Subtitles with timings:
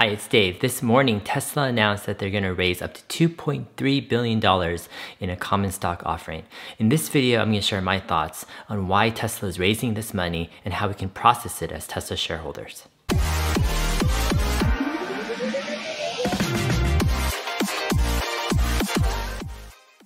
[0.00, 0.60] Hi, it's Dave.
[0.60, 4.78] This morning, Tesla announced that they're going to raise up to $2.3 billion
[5.20, 6.44] in a common stock offering.
[6.78, 10.14] In this video, I'm going to share my thoughts on why Tesla is raising this
[10.14, 12.88] money and how we can process it as Tesla shareholders.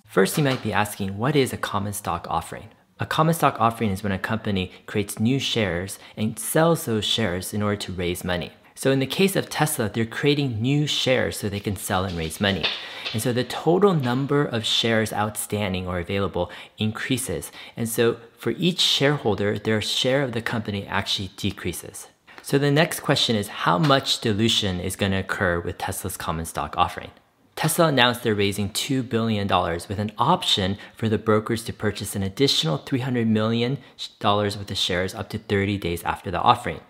[0.09, 2.67] First, you might be asking, what is a common stock offering?
[2.99, 7.53] A common stock offering is when a company creates new shares and sells those shares
[7.53, 8.51] in order to raise money.
[8.77, 12.17] So in the case of Tesla, they're creating new shares so they can sell and
[12.17, 12.65] raise money.
[13.13, 17.53] And so the total number of shares outstanding or available increases.
[17.77, 22.07] And so for each shareholder, their share of the company actually decreases.
[22.41, 26.45] So the next question is how much dilution is going to occur with Tesla's common
[26.45, 27.11] stock offering?
[27.55, 32.23] Tesla announced they're raising $2 billion with an option for the brokers to purchase an
[32.23, 33.77] additional $300 million
[34.21, 36.81] worth of shares up to 30 days after the offering.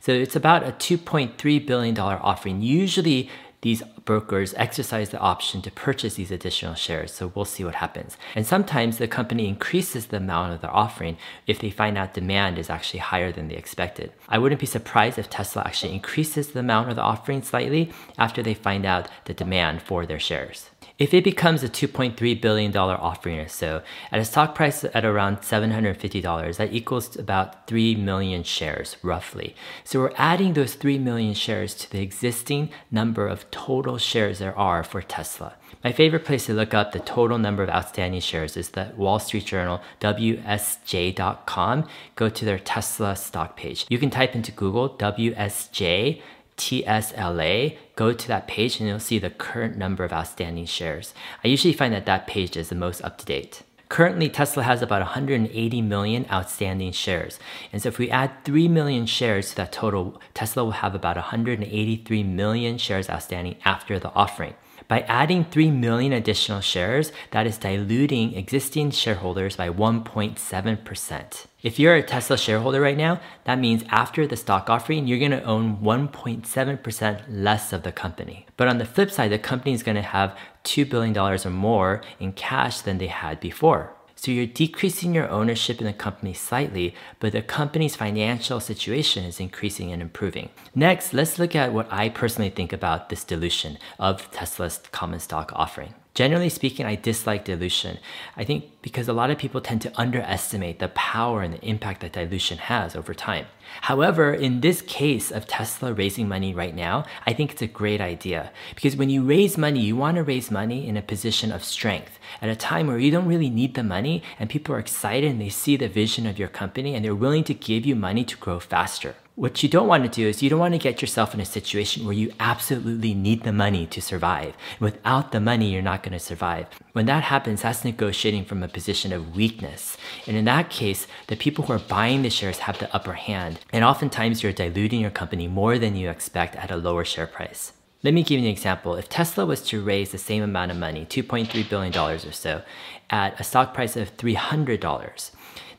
[0.00, 2.60] So it's about a $2.3 billion offering.
[2.62, 3.30] Usually,
[3.62, 7.12] these brokers exercise the option to purchase these additional shares.
[7.12, 8.16] So we'll see what happens.
[8.34, 12.58] And sometimes the company increases the amount of their offering if they find out demand
[12.58, 14.12] is actually higher than they expected.
[14.28, 18.42] I wouldn't be surprised if Tesla actually increases the amount of the offering slightly after
[18.42, 20.70] they find out the demand for their shares.
[20.98, 25.38] If it becomes a $2.3 billion offering or so, at a stock price at around
[25.38, 29.56] $750, that equals about 3 million shares, roughly.
[29.84, 34.56] So we're adding those 3 million shares to the existing number of total shares there
[34.58, 35.54] are for Tesla.
[35.82, 39.18] My favorite place to look up the total number of outstanding shares is the Wall
[39.18, 41.88] Street Journal, WSJ.com.
[42.14, 43.86] Go to their Tesla stock page.
[43.88, 46.20] You can type into Google WSJ
[46.62, 51.12] TSLA, go to that page and you'll see the current number of outstanding shares.
[51.42, 53.62] I usually find that that page is the most up to date.
[53.88, 57.40] Currently, Tesla has about 180 million outstanding shares.
[57.72, 61.16] And so if we add 3 million shares to that total, Tesla will have about
[61.16, 64.54] 183 million shares outstanding after the offering.
[64.86, 71.46] By adding 3 million additional shares, that is diluting existing shareholders by 1.7%.
[71.62, 75.42] If you're a Tesla shareholder right now, that means after the stock offering, you're gonna
[75.42, 78.46] own 1.7% less of the company.
[78.56, 82.32] But on the flip side, the company is gonna have $2 billion or more in
[82.32, 83.94] cash than they had before.
[84.16, 89.38] So you're decreasing your ownership in the company slightly, but the company's financial situation is
[89.38, 90.48] increasing and improving.
[90.74, 95.52] Next, let's look at what I personally think about this dilution of Tesla's common stock
[95.54, 95.94] offering.
[96.14, 97.98] Generally speaking, I dislike dilution.
[98.36, 102.02] I think because a lot of people tend to underestimate the power and the impact
[102.02, 103.46] that dilution has over time.
[103.82, 108.02] However, in this case of Tesla raising money right now, I think it's a great
[108.02, 111.64] idea because when you raise money, you want to raise money in a position of
[111.64, 115.30] strength at a time where you don't really need the money and people are excited
[115.30, 118.24] and they see the vision of your company and they're willing to give you money
[118.24, 119.14] to grow faster.
[119.34, 121.46] What you don't want to do is you don't want to get yourself in a
[121.46, 124.54] situation where you absolutely need the money to survive.
[124.78, 126.66] Without the money, you're not going to survive.
[126.92, 129.96] When that happens, that's negotiating from a position of weakness.
[130.26, 133.60] And in that case, the people who are buying the shares have the upper hand.
[133.72, 137.72] And oftentimes you're diluting your company more than you expect at a lower share price.
[138.02, 138.96] Let me give you an example.
[138.96, 142.60] If Tesla was to raise the same amount of money, $2.3 billion or so,
[143.08, 145.30] at a stock price of $300,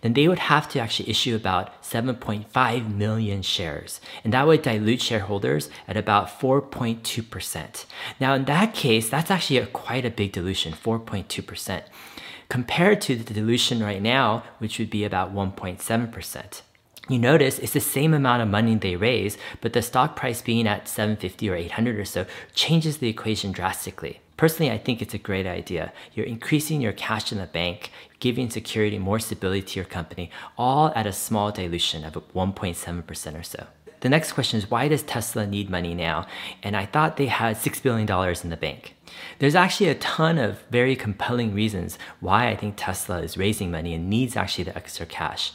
[0.03, 3.99] then they would have to actually issue about 7.5 million shares.
[4.23, 7.85] And that would dilute shareholders at about 4.2%.
[8.19, 11.83] Now, in that case, that's actually a, quite a big dilution, 4.2%,
[12.49, 16.61] compared to the dilution right now, which would be about 1.7%
[17.09, 20.67] you notice it's the same amount of money they raise, but the stock price being
[20.67, 22.25] at 750 or 800 or so
[22.55, 24.21] changes the equation drastically.
[24.37, 25.91] Personally, I think it's a great idea.
[26.13, 27.91] You're increasing your cash in the bank,
[28.23, 33.43] giving security, more stability to your company, all at a small dilution of 1.7% or
[33.43, 33.67] so.
[33.99, 36.25] The next question is why does Tesla need money now?
[36.63, 38.07] And I thought they had $6 billion
[38.41, 38.95] in the bank.
[39.39, 43.93] There's actually a ton of very compelling reasons why I think Tesla is raising money
[43.93, 45.51] and needs actually the extra cash.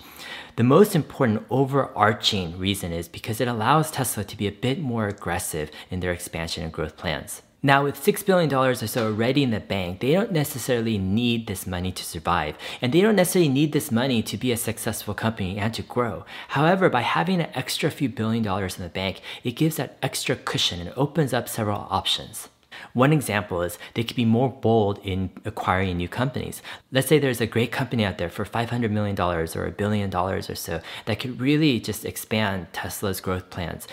[0.57, 5.09] The most important overarching reason is because it allows Tesla to be a bit more
[5.09, 7.41] aggressive in their expansion and growth plans.
[7.60, 11.66] Now, with $6 billion or so already in the bank, they don't necessarily need this
[11.66, 12.57] money to survive.
[12.81, 16.25] And they don't necessarily need this money to be a successful company and to grow.
[16.49, 20.37] However, by having an extra few billion dollars in the bank, it gives that extra
[20.37, 22.49] cushion and opens up several options.
[22.93, 26.63] One example is they could be more bold in acquiring new companies.
[26.93, 30.49] Let's say there's a great company out there for $500 million or a billion dollars
[30.49, 33.89] or so that could really just expand Tesla's growth plans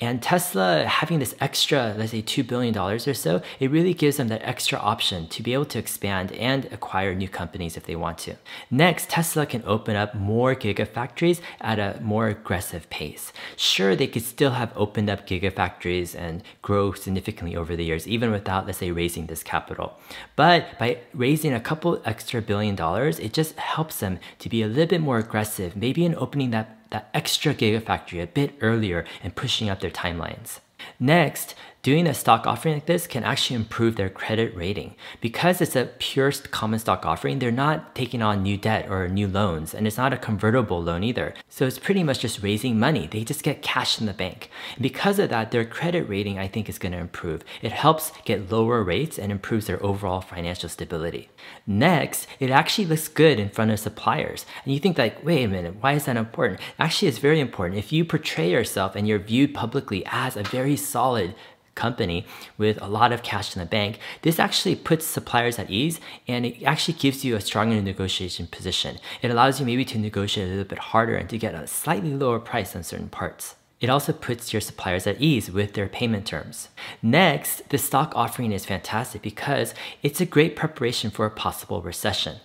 [0.00, 4.28] And Tesla having this extra, let's say $2 billion or so, it really gives them
[4.28, 8.18] that extra option to be able to expand and acquire new companies if they want
[8.18, 8.36] to.
[8.70, 13.32] Next, Tesla can open up more gigafactories at a more aggressive pace.
[13.56, 18.30] Sure, they could still have opened up gigafactories and grow significantly over the years, even
[18.30, 19.98] without, let's say, raising this capital.
[20.36, 24.68] But by raising a couple extra billion dollars, it just helps them to be a
[24.68, 29.34] little bit more aggressive, maybe in opening that that extra gigafactory a bit earlier and
[29.34, 30.60] pushing up their timelines.
[31.00, 31.54] Next,
[31.88, 34.94] doing a stock offering like this can actually improve their credit rating.
[35.22, 39.26] Because it's a pure common stock offering, they're not taking on new debt or new
[39.26, 41.32] loans, and it's not a convertible loan either.
[41.48, 43.06] So it's pretty much just raising money.
[43.06, 44.50] They just get cash in the bank.
[44.74, 47.42] And because of that, their credit rating, I think, is going to improve.
[47.62, 51.30] It helps get lower rates and improves their overall financial stability.
[51.66, 54.44] Next, it actually looks good in front of suppliers.
[54.62, 56.60] And you think like, wait a minute, why is that important?
[56.78, 57.78] Actually, it's very important.
[57.78, 61.34] If you portray yourself and you're viewed publicly as a very solid
[61.78, 62.26] company
[62.58, 66.44] with a lot of cash in the bank, this actually puts suppliers at ease and
[66.44, 68.98] it actually gives you a stronger negotiation position.
[69.22, 72.12] It allows you maybe to negotiate a little bit harder and to get a slightly
[72.12, 73.54] lower price on certain parts.
[73.80, 76.68] It also puts your suppliers at ease with their payment terms.
[77.00, 79.72] Next, the stock offering is fantastic because
[80.02, 82.40] it's a great preparation for a possible recession.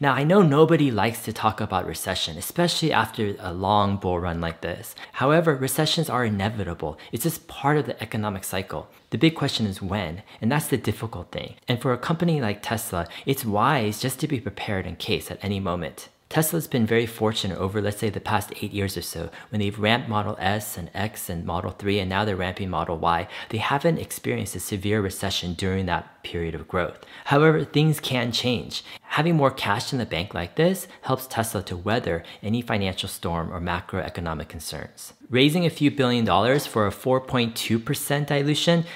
[0.00, 4.40] Now, I know nobody likes to talk about recession, especially after a long bull run
[4.40, 4.94] like this.
[5.12, 6.98] However, recessions are inevitable.
[7.12, 8.88] It's just part of the economic cycle.
[9.10, 11.54] The big question is when, and that's the difficult thing.
[11.68, 15.42] And for a company like Tesla, it's wise just to be prepared in case at
[15.42, 16.08] any moment.
[16.32, 19.28] Tesla's been very fortunate over, let's say, the past eight years or so.
[19.50, 22.96] When they've ramped Model S and X and Model 3, and now they're ramping Model
[22.96, 27.04] Y, they haven't experienced a severe recession during that period of growth.
[27.26, 28.82] However, things can change.
[29.02, 33.52] Having more cash in the bank like this helps Tesla to weather any financial storm
[33.52, 35.12] or macroeconomic concerns.
[35.28, 38.86] Raising a few billion dollars for a 4.2% dilution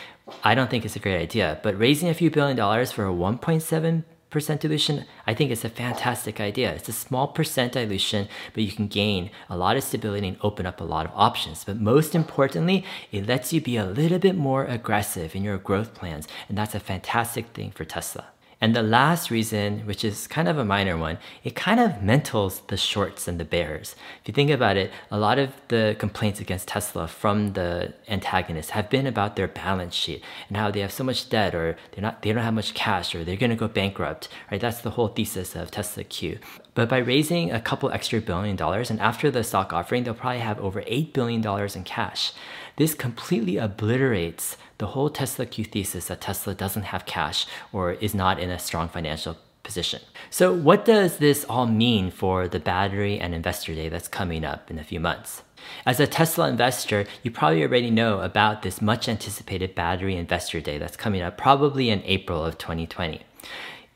[0.42, 3.12] I don't think it's a great idea, but raising a few billion dollars for a
[3.12, 4.02] 1.7
[4.36, 6.70] percent dilution, I think it's a fantastic idea.
[6.74, 10.66] It's a small percent dilution, but you can gain a lot of stability and open
[10.66, 11.64] up a lot of options.
[11.64, 15.94] But most importantly, it lets you be a little bit more aggressive in your growth
[15.94, 18.26] plans, and that's a fantastic thing for Tesla.
[18.58, 22.66] And the last reason, which is kind of a minor one, it kind of mentals
[22.68, 23.94] the shorts and the bears.
[24.22, 28.70] If you think about it, a lot of the complaints against Tesla from the antagonists
[28.70, 32.02] have been about their balance sheet and how they have so much debt or they're
[32.02, 34.28] not they don't have much cash or they're gonna go bankrupt.
[34.50, 34.60] Right?
[34.60, 36.38] That's the whole thesis of Tesla Q.
[36.72, 40.40] But by raising a couple extra billion dollars and after the stock offering, they'll probably
[40.40, 42.32] have over eight billion dollars in cash.
[42.76, 48.14] This completely obliterates the whole Tesla Q thesis that Tesla doesn't have cash or is
[48.14, 50.02] not in a strong financial position.
[50.28, 54.70] So, what does this all mean for the battery and investor day that's coming up
[54.70, 55.42] in a few months?
[55.86, 60.76] As a Tesla investor, you probably already know about this much anticipated battery investor day
[60.76, 63.22] that's coming up probably in April of 2020.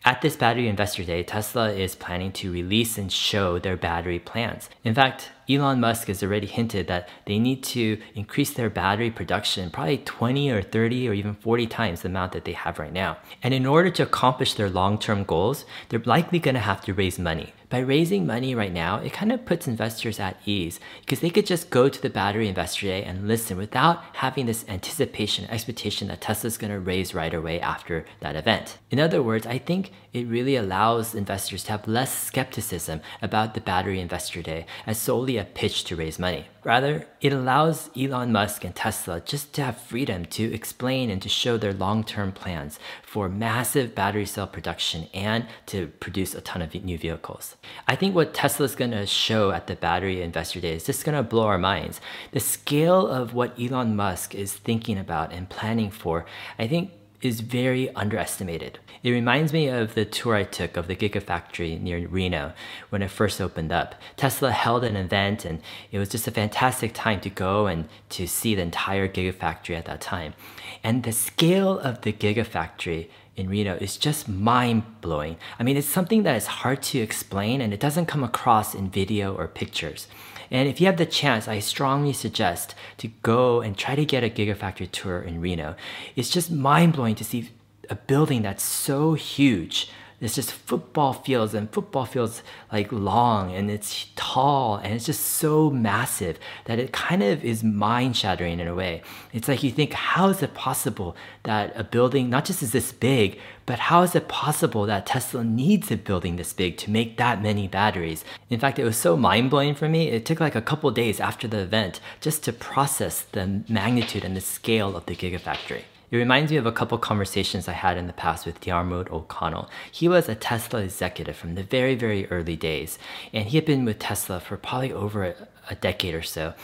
[0.02, 4.70] At this Battery Investor Day, Tesla is planning to release and show their battery plans.
[4.82, 9.68] In fact, Elon Musk has already hinted that they need to increase their battery production
[9.70, 13.18] probably 20 or 30 or even 40 times the amount that they have right now.
[13.42, 16.94] And in order to accomplish their long term goals, they're likely going to have to
[16.94, 21.20] raise money by raising money right now, it kind of puts investors at ease because
[21.20, 25.46] they could just go to the battery investor day and listen without having this anticipation,
[25.48, 28.78] expectation that Tesla's going to raise right away after that event.
[28.90, 33.60] In other words, I think it really allows investors to have less skepticism about the
[33.60, 36.46] battery investor day as solely a pitch to raise money.
[36.64, 41.28] Rather, it allows Elon Musk and Tesla just to have freedom to explain and to
[41.28, 46.60] show their long term plans for massive battery cell production and to produce a ton
[46.60, 47.56] of new vehicles.
[47.86, 51.04] I think what Tesla is going to show at the Battery Investor Day is just
[51.04, 52.00] going to blow our minds.
[52.32, 56.24] The scale of what Elon Musk is thinking about and planning for,
[56.58, 58.78] I think is very underestimated.
[59.02, 62.52] It reminds me of the tour I took of the Gigafactory near Reno
[62.88, 63.94] when it first opened up.
[64.16, 68.26] Tesla held an event and it was just a fantastic time to go and to
[68.26, 70.34] see the entire Gigafactory at that time.
[70.82, 73.08] And the scale of the Gigafactory
[73.40, 75.36] in Reno is just mind blowing.
[75.58, 78.90] I mean, it's something that is hard to explain and it doesn't come across in
[78.90, 80.06] video or pictures.
[80.50, 84.24] And if you have the chance, I strongly suggest to go and try to get
[84.24, 85.76] a Gigafactory tour in Reno.
[86.16, 87.50] It's just mind blowing to see
[87.88, 89.90] a building that's so huge
[90.20, 95.22] It's just football fields and football fields like long and it's tall and it's just
[95.22, 99.00] so massive that it kind of is mind shattering in a way.
[99.32, 102.92] It's like you think, how is it possible that a building not just is this
[102.92, 107.16] big, but how is it possible that Tesla needs a building this big to make
[107.16, 108.22] that many batteries?
[108.50, 110.08] In fact, it was so mind blowing for me.
[110.08, 114.36] It took like a couple days after the event just to process the magnitude and
[114.36, 115.84] the scale of the Gigafactory.
[116.10, 119.70] It reminds me of a couple conversations I had in the past with Diarmuid O'Connell.
[119.92, 122.98] He was a Tesla executive from the very, very early days,
[123.32, 125.34] and he had been with Tesla for probably over a,
[125.70, 126.54] a decade or so.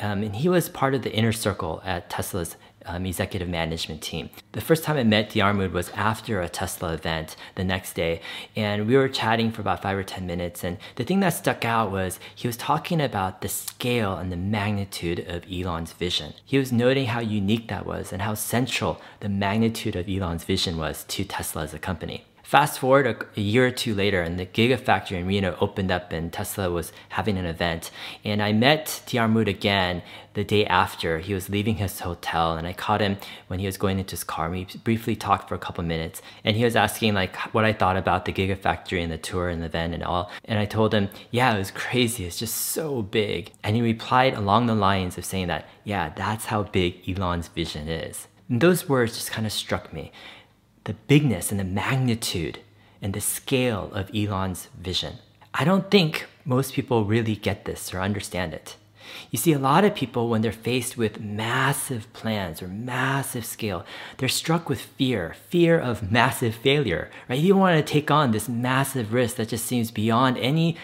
[0.00, 4.30] Um, and he was part of the inner circle at Tesla's um, executive management team.
[4.52, 8.20] The first time I met Diarmuid was after a Tesla event the next day,
[8.54, 10.64] and we were chatting for about five or 10 minutes.
[10.64, 14.36] And the thing that stuck out was he was talking about the scale and the
[14.36, 16.34] magnitude of Elon's vision.
[16.44, 20.76] He was noting how unique that was and how central the magnitude of Elon's vision
[20.76, 22.24] was to Tesla as a company.
[22.46, 26.12] Fast forward a, a, year or two later, and the Gigafactory in Reno opened up,
[26.12, 27.90] and Tesla was having an event.
[28.22, 30.00] And I met Diarmuid again
[30.34, 31.18] the day after.
[31.18, 33.16] He was leaving his hotel, and I caught him
[33.48, 34.48] when he was going into his car.
[34.48, 37.96] We briefly talked for a couple minutes, and he was asking like what I thought
[37.96, 40.30] about the Gigafactory and the tour and the event and all.
[40.44, 42.26] And I told him, yeah, it was crazy.
[42.26, 43.50] It's just so big.
[43.64, 47.88] And he replied along the lines of saying that, yeah, that's how big Elon's vision
[47.88, 48.28] is.
[48.48, 50.12] And those words just kind of struck me
[50.86, 52.60] the bigness and the magnitude
[53.02, 55.18] and the scale of Elon's vision.
[55.52, 58.76] I don't think most people really get this or understand it.
[59.30, 63.84] You see, a lot of people, when they're faced with massive plans or massive scale,
[64.16, 67.38] they're struck with fear fear of massive failure, right?
[67.38, 70.76] You want to take on this massive risk that just seems beyond any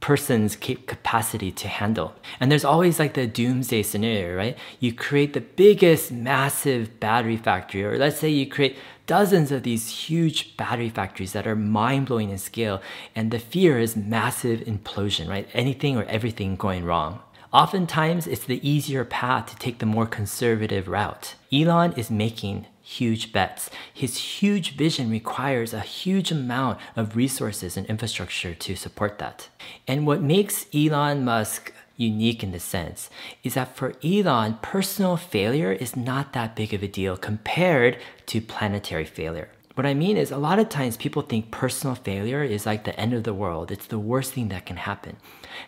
[0.00, 2.14] person's capacity to handle.
[2.40, 4.58] And there's always like the doomsday scenario, right?
[4.78, 8.78] You create the biggest massive battery factory, or let's say you create
[9.10, 12.80] dozens of these huge battery factories that are mind blowing in scale,
[13.16, 15.48] and the fear is massive implosion, right?
[15.52, 17.18] Anything or everything going wrong.
[17.52, 21.34] Oftentimes, it's the easier path to take the more conservative route.
[21.52, 23.68] Elon is making huge bets.
[23.92, 29.48] His huge vision requires a huge amount of resources and infrastructure to support that.
[29.88, 33.10] And what makes Elon Musk unique in the sense
[33.44, 38.40] is that for Elon, personal failure is not that big of a deal compared to
[38.40, 39.50] planetary failure.
[39.74, 42.98] What I mean is, a lot of times people think personal failure is like the
[43.00, 43.70] end of the world.
[43.70, 45.16] It's the worst thing that can happen.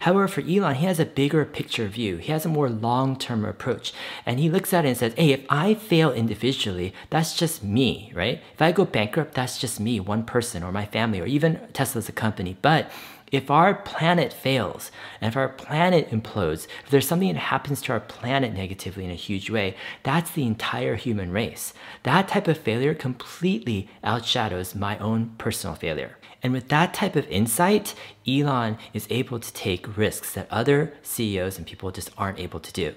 [0.00, 2.16] However, for Elon, he has a bigger picture view.
[2.16, 3.94] He has a more long term approach.
[4.26, 8.12] And he looks at it and says, hey, if I fail individually, that's just me,
[8.14, 8.42] right?
[8.52, 12.00] If I go bankrupt, that's just me, one person, or my family, or even Tesla
[12.00, 12.56] as a company.
[12.60, 12.90] But
[13.32, 17.92] if our planet fails and if our planet implodes, if there's something that happens to
[17.92, 21.72] our planet negatively in a huge way, that's the entire human race.
[22.04, 26.18] That type of failure completely outshadows my own personal failure.
[26.42, 27.94] And with that type of insight,
[28.28, 32.72] Elon is able to take risks that other CEOs and people just aren't able to
[32.72, 32.94] do.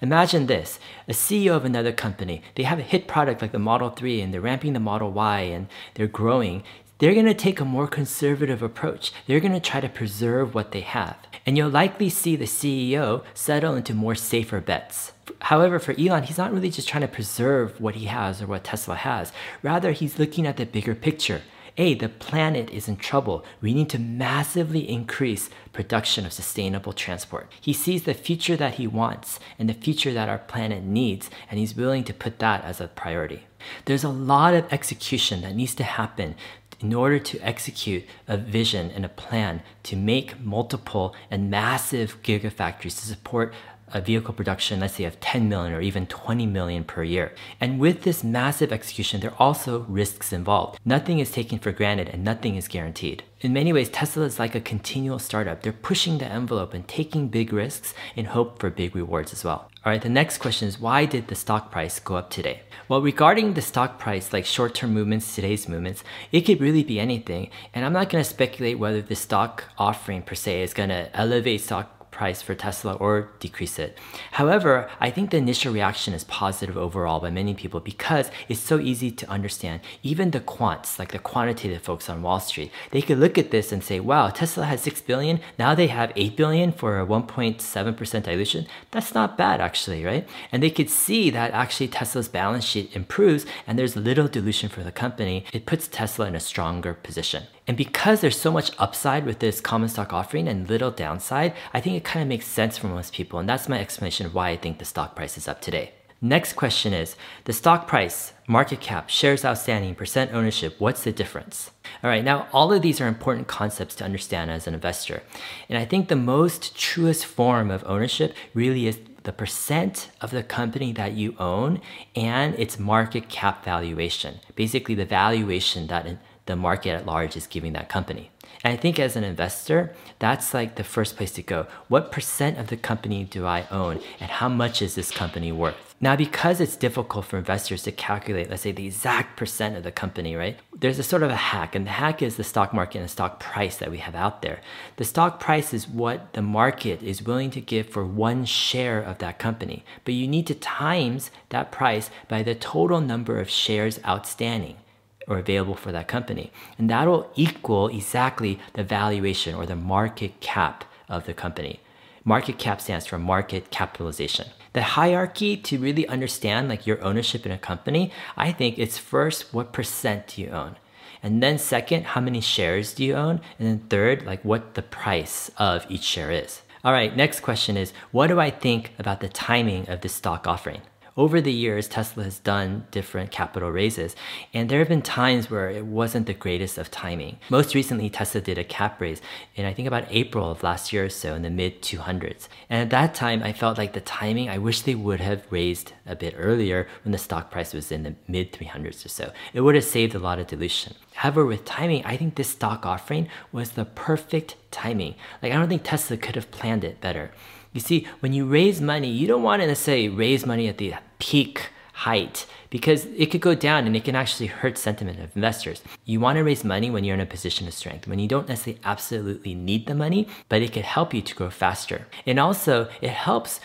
[0.00, 3.90] Imagine this a CEO of another company, they have a hit product like the Model
[3.90, 6.62] 3 and they're ramping the Model Y and they're growing
[7.02, 9.12] they're going to take a more conservative approach.
[9.26, 11.16] They're going to try to preserve what they have.
[11.44, 15.10] And you'll likely see the CEO settle into more safer bets.
[15.40, 18.62] However, for Elon, he's not really just trying to preserve what he has or what
[18.62, 19.32] Tesla has.
[19.64, 21.42] Rather, he's looking at the bigger picture.
[21.76, 23.44] A, the planet is in trouble.
[23.60, 27.50] We need to massively increase production of sustainable transport.
[27.60, 31.58] He sees the future that he wants and the future that our planet needs, and
[31.58, 33.46] he's willing to put that as a priority.
[33.86, 36.34] There's a lot of execution that needs to happen
[36.82, 42.98] in order to execute a vision and a plan to make multiple and massive gigafactories
[43.00, 43.54] to support
[43.94, 47.32] a vehicle production, let's say of 10 million or even 20 million per year.
[47.60, 50.80] And with this massive execution, there are also risks involved.
[50.84, 53.22] Nothing is taken for granted and nothing is guaranteed.
[53.40, 55.62] In many ways, Tesla is like a continual startup.
[55.62, 59.71] They're pushing the envelope and taking big risks in hope for big rewards as well.
[59.84, 62.62] All right, the next question is why did the stock price go up today?
[62.86, 67.00] Well, regarding the stock price, like short term movements, today's movements, it could really be
[67.00, 67.50] anything.
[67.74, 71.10] And I'm not going to speculate whether the stock offering per se is going to
[71.16, 73.98] elevate stock price for Tesla or decrease it.
[74.32, 78.78] However, I think the initial reaction is positive overall by many people because it's so
[78.78, 79.80] easy to understand.
[80.02, 83.72] Even the quants, like the quantitative folks on Wall Street, they could look at this
[83.72, 88.22] and say, wow, Tesla has 6 billion, now they have 8 billion for a 1.7%
[88.22, 88.66] dilution.
[88.92, 90.28] That's not bad actually, right?
[90.52, 94.82] And they could see that actually Tesla's balance sheet improves and there's little dilution for
[94.82, 95.44] the company.
[95.52, 97.44] It puts Tesla in a stronger position.
[97.66, 101.80] And because there's so much upside with this common stock offering and little downside, I
[101.80, 103.38] think it kind of makes sense for most people.
[103.38, 105.92] And that's my explanation of why I think the stock price is up today.
[106.24, 111.72] Next question is the stock price market cap, shares outstanding, percent ownership, what's the difference?
[112.02, 115.24] All right, now all of these are important concepts to understand as an investor.
[115.68, 120.44] And I think the most truest form of ownership really is the percent of the
[120.44, 121.80] company that you own
[122.14, 124.38] and its market cap valuation.
[124.54, 126.06] Basically, the valuation that
[126.46, 128.30] the market at large is giving that company.
[128.64, 131.66] And I think as an investor, that's like the first place to go.
[131.88, 135.94] What percent of the company do I own and how much is this company worth?
[136.00, 139.92] Now, because it's difficult for investors to calculate, let's say the exact percent of the
[139.92, 140.58] company, right?
[140.76, 143.12] There's a sort of a hack, and the hack is the stock market and the
[143.12, 144.60] stock price that we have out there.
[144.96, 149.18] The stock price is what the market is willing to give for one share of
[149.18, 154.00] that company, but you need to times that price by the total number of shares
[154.04, 154.78] outstanding
[155.26, 156.52] or available for that company.
[156.78, 161.80] And that'll equal exactly the valuation or the market cap of the company.
[162.24, 164.48] Market cap stands for market capitalization.
[164.74, 169.52] The hierarchy to really understand like your ownership in a company, I think it's first
[169.52, 170.76] what percent do you own?
[171.22, 173.40] And then second, how many shares do you own?
[173.58, 176.62] And then third, like what the price of each share is.
[176.84, 180.46] All right, next question is what do I think about the timing of this stock
[180.46, 180.82] offering?
[181.16, 184.16] Over the years, Tesla has done different capital raises,
[184.54, 187.38] and there have been times where it wasn't the greatest of timing.
[187.50, 189.20] Most recently, Tesla did a cap raise
[189.54, 192.48] in I think about April of last year or so in the mid 200s.
[192.70, 195.92] And at that time, I felt like the timing, I wish they would have raised
[196.06, 199.32] a bit earlier when the stock price was in the mid 300s or so.
[199.52, 200.94] It would have saved a lot of dilution.
[201.14, 205.14] However, with timing, I think this stock offering was the perfect timing.
[205.42, 207.32] Like, I don't think Tesla could have planned it better.
[207.72, 210.94] You see, when you raise money, you don't want to necessarily raise money at the
[211.18, 215.82] peak height because it could go down and it can actually hurt sentiment of investors.
[216.04, 218.48] You want to raise money when you're in a position of strength, when you don't
[218.48, 222.06] necessarily absolutely need the money, but it could help you to grow faster.
[222.26, 223.60] And also, it helps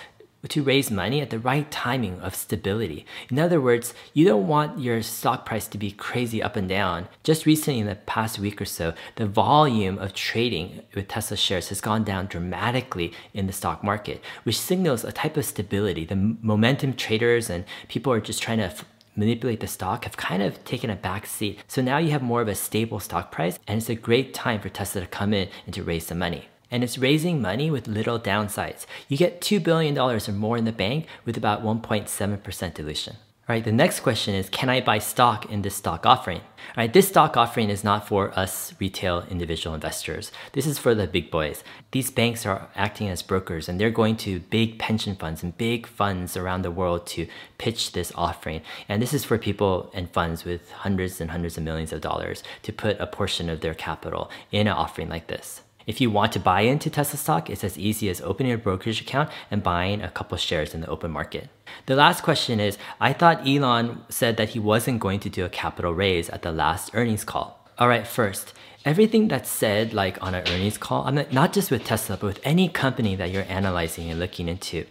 [0.47, 3.05] to raise money at the right timing of stability.
[3.29, 7.07] In other words, you don't want your stock price to be crazy up and down.
[7.23, 11.69] Just recently, in the past week or so, the volume of trading with Tesla shares
[11.69, 16.05] has gone down dramatically in the stock market, which signals a type of stability.
[16.05, 18.73] The momentum traders and people are just trying to
[19.15, 21.59] manipulate the stock have kind of taken a back seat.
[21.67, 24.61] So now you have more of a stable stock price, and it's a great time
[24.61, 27.87] for Tesla to come in and to raise some money and it's raising money with
[27.87, 28.85] little downsides.
[29.07, 33.17] You get $2 billion or more in the bank with about 1.7% dilution.
[33.49, 36.41] All right, the next question is Can I buy stock in this stock offering?
[36.41, 40.33] All right, this stock offering is not for us retail individual investors.
[40.51, 41.63] This is for the big boys.
[41.91, 45.87] These banks are acting as brokers and they're going to big pension funds and big
[45.87, 47.25] funds around the world to
[47.57, 48.63] pitch this offering.
[48.89, 52.43] And this is for people and funds with hundreds and hundreds of millions of dollars
[52.63, 55.61] to put a portion of their capital in an offering like this.
[55.87, 58.99] If you want to buy into Tesla stock, it's as easy as opening a brokerage
[58.99, 61.47] account and buying a couple shares in the open market.
[61.85, 65.49] The last question is I thought Elon said that he wasn't going to do a
[65.49, 67.65] capital raise at the last earnings call.
[67.79, 71.71] All right, first, everything that's said like on an earnings call, I'm not, not just
[71.71, 74.85] with Tesla, but with any company that you're analyzing and looking into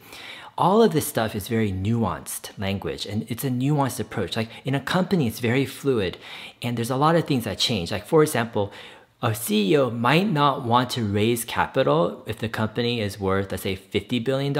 [0.58, 4.36] all of this stuff is very nuanced language and it's a nuanced approach.
[4.36, 6.16] Like in a company, it's very fluid
[6.62, 7.92] and there's a lot of things that change.
[7.92, 8.72] Like, for example,
[9.26, 13.76] a CEO might not want to raise capital if the company is worth, let's say,
[13.76, 14.52] $50 billion.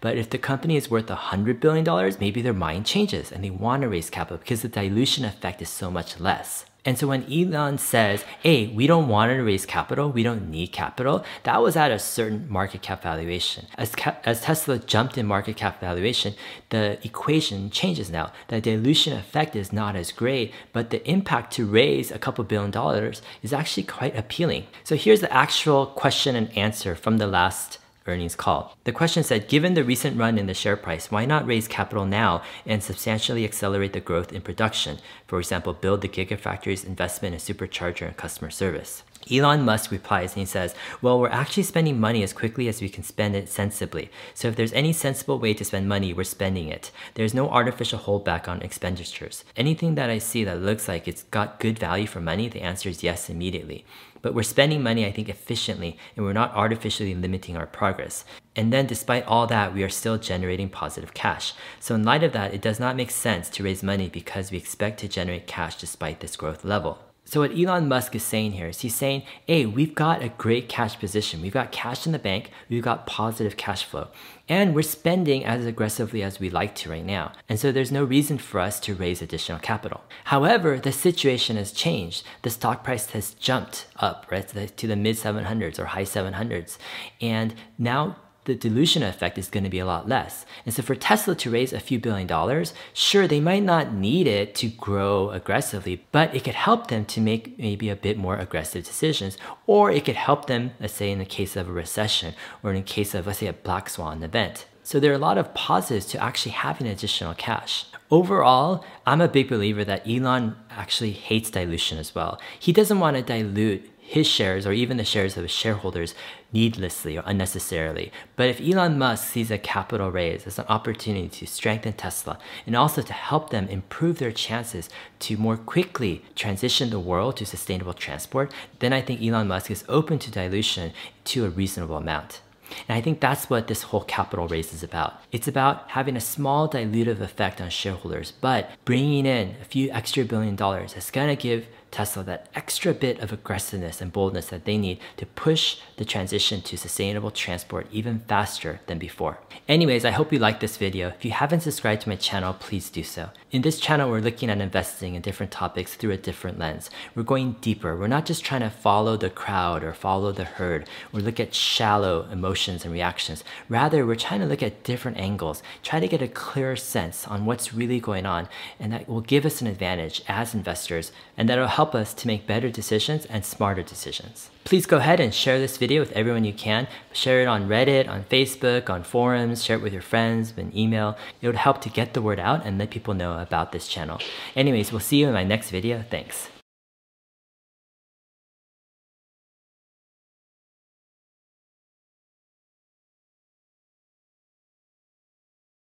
[0.00, 3.82] But if the company is worth $100 billion, maybe their mind changes and they want
[3.82, 6.64] to raise capital because the dilution effect is so much less.
[6.88, 10.68] And so when Elon says, hey, we don't want to raise capital, we don't need
[10.68, 13.66] capital, that was at a certain market cap valuation.
[13.76, 13.92] As,
[14.24, 16.32] as Tesla jumped in market cap valuation,
[16.70, 18.32] the equation changes now.
[18.46, 22.70] The dilution effect is not as great, but the impact to raise a couple billion
[22.70, 24.66] dollars is actually quite appealing.
[24.82, 27.76] So here's the actual question and answer from the last
[28.08, 28.76] earnings call.
[28.84, 32.06] The question said, given the recent run in the share price, why not raise capital
[32.06, 34.98] now and substantially accelerate the growth in production?
[35.26, 39.02] For example, build the Gigafactory's investment in supercharger and customer service.
[39.30, 42.88] Elon Musk replies and he says, Well, we're actually spending money as quickly as we
[42.88, 44.10] can spend it sensibly.
[44.32, 46.90] So if there's any sensible way to spend money, we're spending it.
[47.14, 49.44] There's no artificial holdback on expenditures.
[49.56, 52.88] Anything that I see that looks like it's got good value for money, the answer
[52.88, 53.84] is yes immediately.
[54.22, 58.24] But we're spending money, I think, efficiently, and we're not artificially limiting our progress.
[58.56, 61.54] And then, despite all that, we are still generating positive cash.
[61.80, 64.58] So, in light of that, it does not make sense to raise money because we
[64.58, 67.07] expect to generate cash despite this growth level.
[67.28, 70.66] So what Elon Musk is saying here is he's saying, hey, we've got a great
[70.66, 71.42] cash position.
[71.42, 72.50] We've got cash in the bank.
[72.70, 74.08] We've got positive cash flow.
[74.48, 77.32] And we're spending as aggressively as we like to right now.
[77.46, 80.00] And so there's no reason for us to raise additional capital.
[80.24, 82.24] However, the situation has changed.
[82.40, 86.04] The stock price has jumped up, right, to the, to the mid 700s or high
[86.04, 86.78] 700s.
[87.20, 90.46] And now the dilution effect is going to be a lot less.
[90.64, 94.26] And so for Tesla to raise a few billion dollars, sure, they might not need
[94.26, 98.36] it to grow aggressively, but it could help them to make maybe a bit more
[98.36, 102.34] aggressive decisions, or it could help them, let's say in the case of a recession,
[102.62, 104.66] or in the case of, let's say, a black swan event.
[104.82, 107.84] So there are a lot of positives to actually having additional cash.
[108.10, 112.40] Overall, I'm a big believer that Elon actually hates dilution as well.
[112.58, 116.14] He doesn't want to dilute his shares or even the shares of his shareholders
[116.50, 118.10] needlessly or unnecessarily.
[118.36, 122.74] But if Elon Musk sees a capital raise as an opportunity to strengthen Tesla and
[122.74, 127.92] also to help them improve their chances to more quickly transition the world to sustainable
[127.92, 130.94] transport, then I think Elon Musk is open to dilution
[131.24, 132.40] to a reasonable amount.
[132.88, 135.20] And I think that's what this whole capital raise is about.
[135.32, 140.24] It's about having a small dilutive effect on shareholders, but bringing in a few extra
[140.24, 144.76] billion dollars that's gonna give Tesla that extra bit of aggressiveness and boldness that they
[144.76, 149.38] need to push the transition to sustainable transport even faster than before.
[149.68, 151.08] Anyways, I hope you liked this video.
[151.08, 153.30] If you haven't subscribed to my channel, please do so.
[153.50, 156.90] In this channel, we're looking at investing in different topics through a different lens.
[157.14, 157.96] We're going deeper.
[157.96, 161.54] We're not just trying to follow the crowd or follow the herd or look at
[161.54, 163.44] shallow emotions and reactions.
[163.68, 167.46] Rather, we're trying to look at different angles, try to get a clearer sense on
[167.46, 168.48] what's really going on,
[168.78, 172.44] and that will give us an advantage as investors, and that'll help us to make
[172.44, 174.50] better decisions and smarter decisions.
[174.64, 176.88] Please go ahead and share this video with everyone you can.
[177.12, 181.16] Share it on Reddit, on Facebook, on forums, share it with your friends, an email.
[181.40, 184.18] It would help to get the word out and let people know about this channel.
[184.56, 186.04] Anyways, we'll see you in my next video.
[186.10, 186.48] Thanks.